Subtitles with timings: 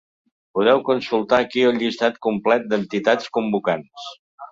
[0.59, 4.09] Podeu consultar ací el llistat complet d’entitats convocants.